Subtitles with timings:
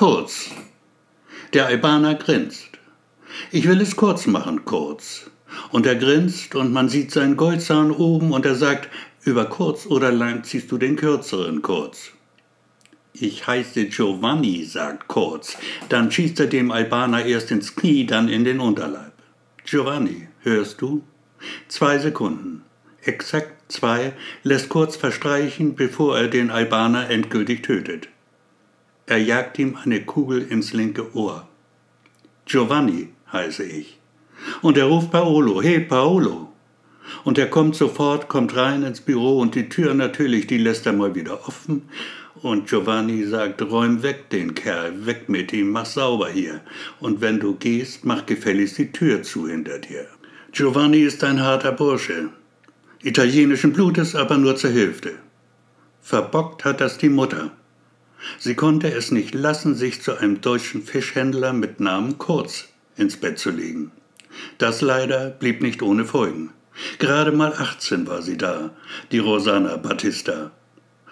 [0.00, 0.48] Kurz.
[1.52, 2.70] Der Albaner grinst.
[3.52, 5.30] Ich will es kurz machen, kurz.
[5.72, 8.88] Und er grinst und man sieht seinen Goldzahn oben und er sagt,
[9.24, 12.12] über kurz oder lang ziehst du den kürzeren kurz.
[13.12, 15.58] Ich heiße Giovanni, sagt Kurz.
[15.90, 19.12] Dann schießt er dem Albaner erst ins Knie, dann in den Unterleib.
[19.66, 21.02] Giovanni, hörst du?
[21.68, 22.62] Zwei Sekunden.
[23.02, 24.14] Exakt zwei
[24.44, 28.08] lässt Kurz verstreichen, bevor er den Albaner endgültig tötet.
[29.10, 31.48] Er jagt ihm eine Kugel ins linke Ohr.
[32.46, 33.98] Giovanni heiße ich.
[34.62, 36.52] Und er ruft Paolo, hey Paolo.
[37.24, 40.92] Und er kommt sofort, kommt rein ins Büro und die Tür natürlich, die lässt er
[40.92, 41.88] mal wieder offen
[42.40, 46.60] und Giovanni sagt, räum weg den Kerl, weg mit ihm, mach sauber hier.
[47.00, 50.06] Und wenn du gehst, mach gefälligst die Tür zu hinter dir.
[50.52, 52.28] Giovanni ist ein harter Bursche.
[53.02, 55.14] Italienischen Blutes aber nur zur Hälfte.
[56.00, 57.50] Verbockt hat das die Mutter.
[58.38, 63.38] Sie konnte es nicht lassen, sich zu einem deutschen Fischhändler mit Namen Kurz ins Bett
[63.38, 63.92] zu legen.
[64.58, 66.50] Das leider blieb nicht ohne Folgen.
[66.98, 68.70] Gerade mal 18 war sie da,
[69.10, 70.50] die Rosanna Battista,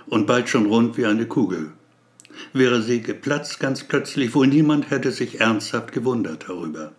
[0.06, 1.72] und bald schon rund wie eine Kugel.
[2.52, 6.92] Wäre sie geplatzt ganz plötzlich, wohl niemand hätte sich ernsthaft gewundert darüber.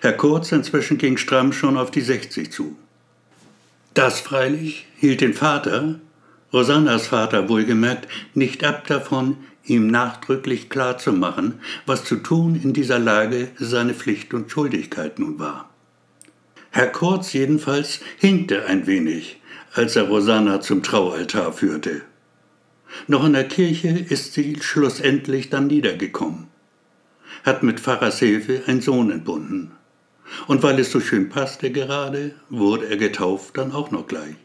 [0.00, 2.76] Herr Kurz inzwischen ging stramm schon auf die 60 zu.
[3.94, 6.00] Das freilich hielt den Vater,
[6.52, 13.50] Rosannas Vater wohlgemerkt, nicht ab davon, ihm nachdrücklich klarzumachen, was zu tun in dieser Lage
[13.58, 15.70] seine Pflicht und Schuldigkeit nun war.
[16.70, 19.40] Herr Kurz jedenfalls hinkte ein wenig,
[19.74, 22.02] als er Rosanna zum Traualtar führte.
[23.06, 26.48] Noch in der Kirche ist sie schlussendlich dann niedergekommen,
[27.44, 29.72] hat mit Pfarrers Hilfe einen Sohn entbunden.
[30.46, 34.36] Und weil es so schön passte gerade, wurde er getauft dann auch noch gleich.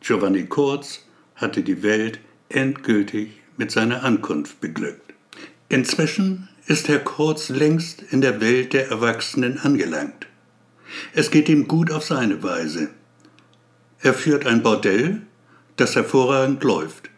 [0.00, 1.05] Giovanni Kurz
[1.36, 5.14] hatte die Welt endgültig mit seiner Ankunft beglückt.
[5.68, 10.26] Inzwischen ist Herr Kurz längst in der Welt der Erwachsenen angelangt.
[11.12, 12.90] Es geht ihm gut auf seine Weise.
[14.00, 15.22] Er führt ein Bordell,
[15.76, 17.10] das hervorragend läuft,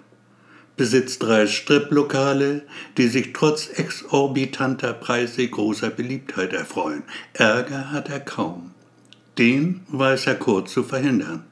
[0.76, 2.62] besitzt drei Striplokale,
[2.96, 7.02] die sich trotz exorbitanter Preise großer Beliebtheit erfreuen.
[7.34, 8.72] Ärger hat er kaum.
[9.36, 11.44] Den weiß er kurz zu verhindern.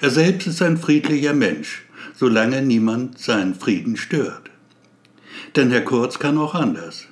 [0.00, 1.83] Er selbst ist ein friedlicher Mensch,
[2.14, 4.50] solange niemand seinen Frieden stört.
[5.56, 7.06] Denn Herr Kurz kann auch anders.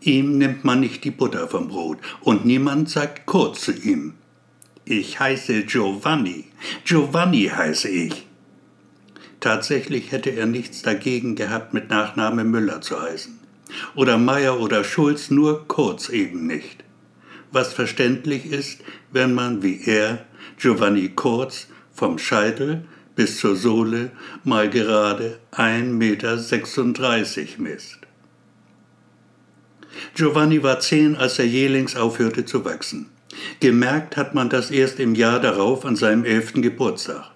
[0.00, 4.14] Ihm nimmt man nicht die Butter vom Brot und niemand sagt Kurz zu ihm.
[4.84, 6.44] Ich heiße Giovanni.
[6.84, 8.26] Giovanni heiße ich.
[9.40, 13.38] Tatsächlich hätte er nichts dagegen gehabt, mit Nachname Müller zu heißen.
[13.94, 16.84] Oder Meier oder Schulz, nur kurz eben nicht.
[17.50, 18.80] Was verständlich ist,
[19.12, 20.24] wenn man wie er
[20.58, 22.84] Giovanni Kurz vom Scheitel
[23.16, 24.10] bis zur Sohle
[24.42, 27.98] mal gerade 1,36 Meter misst.
[30.14, 33.06] Giovanni war zehn, als er jählings aufhörte zu wachsen.
[33.60, 37.30] Gemerkt hat man das erst im Jahr darauf an seinem elften Geburtstag.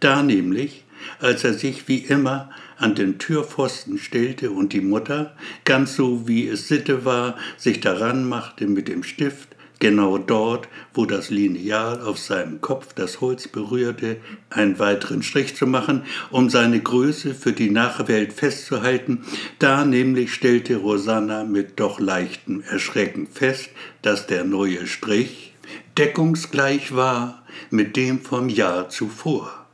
[0.00, 0.84] Da nämlich,
[1.20, 5.34] als er sich wie immer an den Türpfosten stellte und die Mutter,
[5.64, 11.06] ganz so wie es Sitte war, sich daran machte mit dem Stift, genau dort, wo
[11.06, 14.16] das Lineal auf seinem Kopf das Holz berührte,
[14.50, 19.24] einen weiteren Strich zu machen, um seine Größe für die Nachwelt festzuhalten.
[19.58, 23.70] Da nämlich stellte Rosanna mit doch leichtem Erschrecken fest,
[24.02, 25.54] dass der neue Strich
[25.98, 29.66] deckungsgleich war mit dem vom Jahr zuvor.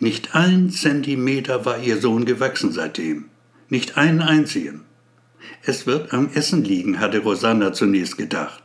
[0.00, 3.26] Nicht ein Zentimeter war ihr Sohn gewachsen seitdem,
[3.68, 4.84] nicht einen einzigen.
[5.62, 8.61] Es wird am Essen liegen, hatte Rosanna zunächst gedacht.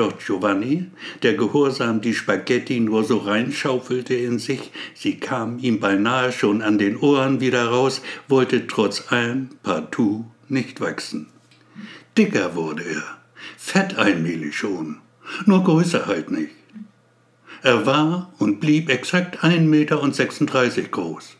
[0.00, 0.86] Doch Giovanni,
[1.22, 6.78] der gehorsam die Spaghetti nur so reinschaufelte in sich, sie kam ihm beinahe schon an
[6.78, 11.26] den Ohren wieder raus, wollte trotz allem partout nicht wachsen.
[12.16, 13.18] Dicker wurde er,
[13.58, 15.02] fett allmählich schon,
[15.44, 16.54] nur größer halt nicht.
[17.60, 21.36] Er war und blieb exakt 1,36 Meter groß.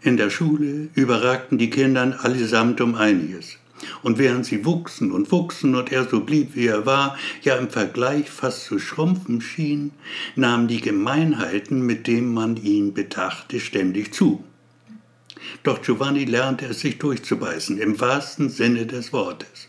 [0.00, 3.58] In der Schule überragten die Kinder allesamt um einiges.
[4.02, 7.70] Und während sie wuchsen und wuchsen und er so blieb, wie er war, ja im
[7.70, 9.92] Vergleich fast zu schrumpfen schien,
[10.36, 14.44] nahmen die Gemeinheiten, mit denen man ihn bedachte, ständig zu.
[15.62, 19.68] Doch Giovanni lernte es sich durchzubeißen, im wahrsten Sinne des Wortes.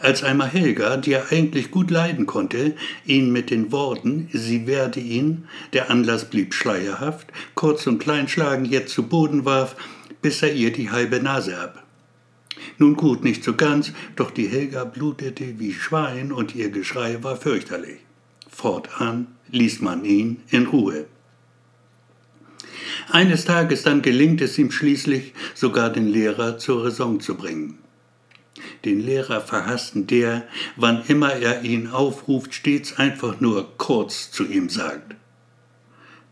[0.00, 2.74] Als einmal Helga, die er eigentlich gut leiden konnte,
[3.06, 8.64] ihn mit den Worten, sie werde ihn, der Anlass blieb schleierhaft, kurz und klein schlagen
[8.64, 9.76] jetzt zu Boden warf,
[10.20, 11.85] bis er ihr die halbe Nase ab.
[12.78, 17.36] Nun gut, nicht so ganz, doch die Helga blutete wie Schwein und ihr Geschrei war
[17.36, 18.00] fürchterlich.
[18.48, 21.06] Fortan ließ man ihn in Ruhe.
[23.08, 27.78] Eines Tages dann gelingt es ihm schließlich, sogar den Lehrer zur Raison zu bringen.
[28.84, 30.46] Den Lehrer verhassten der,
[30.76, 35.14] wann immer er ihn aufruft, stets einfach nur kurz zu ihm sagt.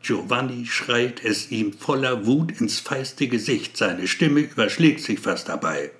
[0.02, 5.90] Giovanni schreit es ihm voller Wut ins feiste Gesicht, seine Stimme überschlägt sich fast dabei.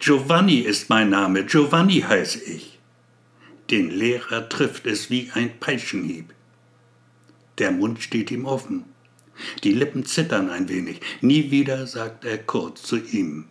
[0.00, 2.78] Giovanni ist mein Name, Giovanni heiße ich.
[3.70, 6.34] Den Lehrer trifft es wie ein Peitschenhieb.
[7.58, 8.84] Der Mund steht ihm offen.
[9.64, 11.00] Die Lippen zittern ein wenig.
[11.20, 13.46] Nie wieder sagt er kurz zu ihm.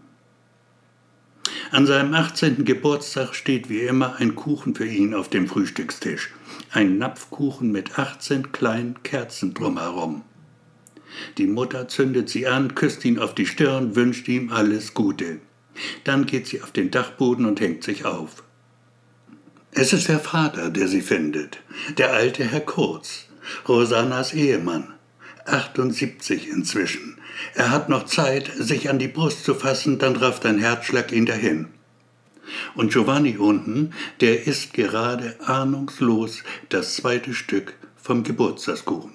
[1.71, 2.65] An seinem 18.
[2.65, 6.31] Geburtstag steht wie immer ein Kuchen für ihn auf dem Frühstückstisch.
[6.71, 10.23] Ein Napfkuchen mit 18 kleinen Kerzen drumherum.
[11.37, 15.39] Die Mutter zündet sie an, küsst ihn auf die Stirn, wünscht ihm alles Gute.
[16.03, 18.43] Dann geht sie auf den Dachboden und hängt sich auf.
[19.71, 21.59] Es ist der Vater, der sie findet,
[21.97, 23.27] der alte Herr Kurz,
[23.67, 24.93] Rosanas Ehemann,
[25.45, 27.17] 78 inzwischen.
[27.55, 31.25] Er hat noch Zeit, sich an die Brust zu fassen, dann rafft ein Herzschlag ihn
[31.25, 31.67] dahin.
[32.75, 39.13] Und Giovanni unten, der isst gerade ahnungslos das zweite Stück vom Geburtstagskuchen.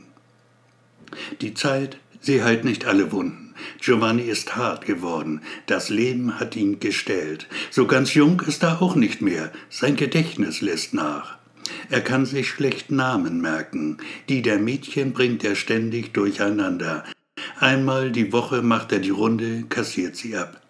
[1.40, 3.45] Die Zeit, sie heilt nicht alle Wunden.
[3.80, 7.46] Giovanni ist hart geworden, das Leben hat ihn gestellt.
[7.70, 11.38] So ganz jung ist er auch nicht mehr, sein Gedächtnis lässt nach.
[11.90, 13.98] Er kann sich schlecht Namen merken,
[14.28, 17.04] die der Mädchen bringt er ständig durcheinander.
[17.58, 20.60] Einmal die Woche macht er die Runde, kassiert sie ab.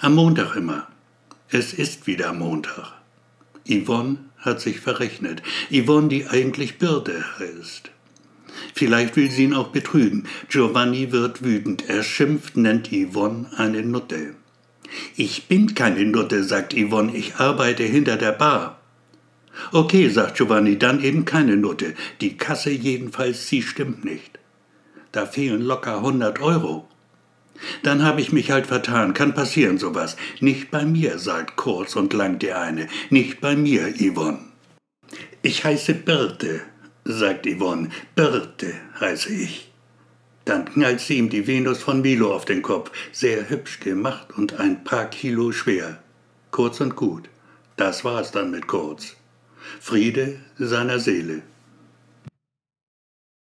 [0.00, 0.88] Am Montag immer.
[1.48, 2.92] Es ist wieder Montag.
[3.68, 5.42] Yvonne hat sich verrechnet.
[5.70, 7.90] Yvonne, die eigentlich Bürde heißt.
[8.74, 10.26] Vielleicht will sie ihn auch betrügen.
[10.48, 11.88] Giovanni wird wütend.
[11.88, 14.34] Er schimpft, nennt Yvonne eine Nutte.
[15.16, 17.16] Ich bin keine Nutte, sagt Yvonne.
[17.16, 18.80] Ich arbeite hinter der Bar.
[19.72, 21.94] Okay, sagt Giovanni, dann eben keine Nutte.
[22.20, 24.38] Die Kasse jedenfalls, sie stimmt nicht.
[25.12, 26.88] Da fehlen locker 100 Euro.
[27.84, 30.16] Dann habe ich mich halt vertan, kann passieren sowas.
[30.40, 32.88] Nicht bei mir, sagt kurz und lang der eine.
[33.10, 34.40] Nicht bei mir, Yvonne.
[35.42, 36.62] Ich heiße Birte,
[37.04, 37.90] sagt Yvonne.
[38.14, 39.70] Birte heiße ich.
[40.44, 44.60] Dann knallt sie ihm die Venus von Milo auf den Kopf, sehr hübsch gemacht und
[44.60, 46.02] ein paar Kilo schwer.
[46.50, 47.28] Kurz und gut.
[47.76, 49.16] Das war's dann mit Kurz.
[49.80, 51.42] Friede seiner Seele.